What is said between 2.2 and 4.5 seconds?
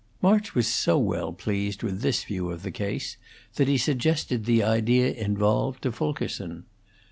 view of the case that he suggested